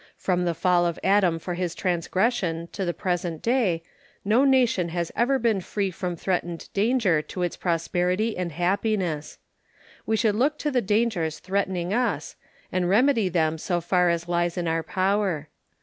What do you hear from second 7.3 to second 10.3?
its prosperity and happiness. We